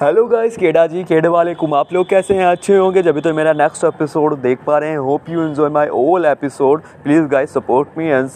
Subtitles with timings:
[0.00, 2.46] Hello guys केडा जी केडे वाले कुम आप लोग कैसे हैं?
[2.46, 3.02] अच्छे होंगे?
[3.02, 6.82] जब तो मेरा नेक्स्ट एपिसोड देख पा रहे हैं hope you enjoy my all episode
[7.02, 8.28] please guys support me and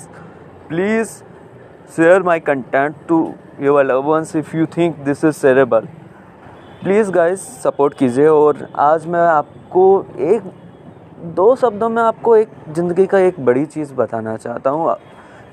[0.68, 1.08] please
[1.96, 5.88] share my content to your loved ones if you think this is shareable
[6.82, 10.42] please guys support कीजिए और आज मैं आपको एक,
[11.34, 14.96] दो शब्दों में आपको एक ज़िंदगी का एक बड़ी चीज़ बताना चाहता हूँ।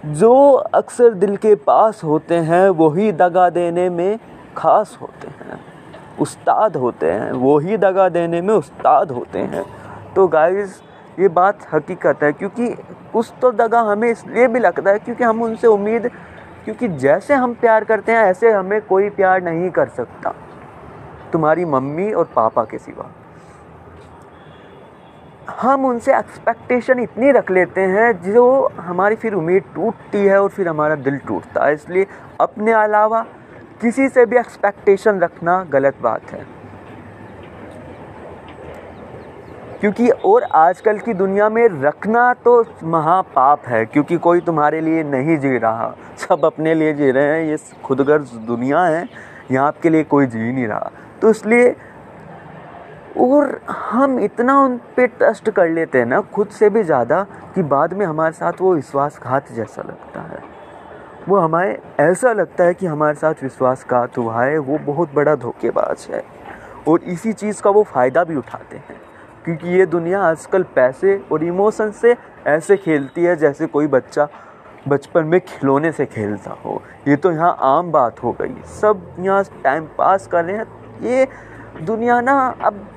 [0.05, 4.19] जो अक्सर दिल के पास होते हैं, वही दगा देने में
[4.57, 5.74] ख़ास होते हैं।
[6.19, 9.63] उस्ताद होते हैं, वो ही दगा देने में उस्ताद होते हैं।
[10.15, 10.81] तो गाइस
[11.19, 12.69] ये बात हकीकत है, क्योंकि
[13.13, 16.09] कुछ तो दगा हमें इसलिए भी लगता है क्योंकि हम उनसे उम्मीद,
[16.65, 20.33] क्योंकि जैसे हम प्यार करते हैं, ऐसे हमें कोई प्यार नहीं कर सकता।
[21.33, 23.11] तुम्हारी मम्मी और पापा के सिवा।
[25.61, 30.67] हम उनसे एक्सपेक्टेशन इतनी रख लेते हैं, जो हमारी फिर उम्मीद टूटती है और फिर
[30.67, 32.05] हमारा दिल टूटता है। इसलिए
[32.41, 33.25] अपने अलावा
[33.81, 36.45] किसी से भी एक्सपेक्टेशन रखना गलत बात है।
[39.81, 45.37] क्योंकि और आजकल की दुनिया में रखना तो महापाप है, क्योंकि कोई तुम्हारे लिए नहीं
[45.37, 49.07] जी रहा। सब अपने लिए जी रहे हैं, ये खुदगर्ज दुनिया है,
[49.51, 51.75] यहाँ आपके लिए कोई जी नहीं रहा। तो इसलिए
[53.19, 57.21] और हम इतना उन पे ट्रस्ट कर लेते हैं ना, खुद से भी ज़्यादा,
[57.55, 60.54] कि बाद में हमारे साथ वो विश्वासघात जैसा लगता है।
[61.29, 66.07] वो हमारे, ऐसा लगता है कि हमारे साथ विश्वासघात हुआ है, वो बहुत बड़ा धोखेबाज
[66.11, 66.23] है।
[66.87, 68.99] और इसी चीज़ का वो फ़ायदा भी उठाते हैं,
[69.45, 72.15] क्योंकि ये दुनिया आजकल पैसे और इमोशन से
[72.47, 74.27] ऐसे खेलती है जैसे कोई बच्चा
[74.87, 79.43] बचपन में खिलौने से खेलता हो। ये तो यहाँ आम बात हो गई। सब यहाँ
[79.63, 80.65] टाइम पास कर रहे हैं।
[81.03, 81.27] ये
[81.81, 82.87] दुनिया ना, अब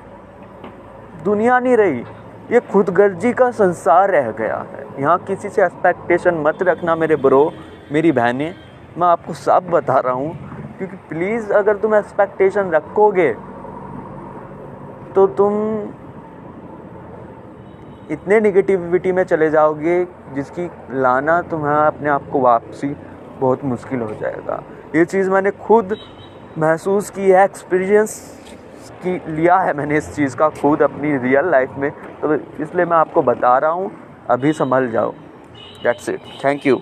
[1.23, 2.03] दुनिया नहीं रही,
[2.51, 7.51] ये खुदगर्जी का संसार रह गया है। यहाँ किसी से एक्सपेक्टेशन मत रखना मेरे ब्रो
[7.91, 8.55] मेरी बहनें,
[8.97, 10.33] मैं आपको सब बता रहा हूँ,
[10.77, 13.31] क्योंकि प्लीज़ अगर तुम एक्सपेक्टेशन रखोगे
[15.15, 15.53] तो तुम
[18.11, 20.03] इतने निगेटिविटी में चले जाओगे,
[20.35, 22.95] जिसकी लाना तुम्हें अपने आप को वापसी
[23.39, 24.61] बहुत मुश्किल हो जाएगा।
[24.95, 25.97] ये चीज़ मैंने खुद
[26.57, 28.15] महसूस की है एक्सपीरियंस
[29.03, 31.91] की लिया है मैंने इस चीज़ का खुद अपनी रियल लाइफ में।
[32.21, 33.91] तो इसलिए मैं आपको बता रहा हूँ,
[34.29, 35.11] अभी संभल जाओ।
[35.83, 36.79] That's it thank you